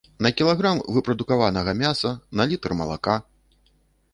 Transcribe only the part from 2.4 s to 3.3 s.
на літр малака.